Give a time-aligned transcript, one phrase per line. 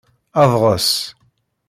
[0.41, 0.89] Adɣes.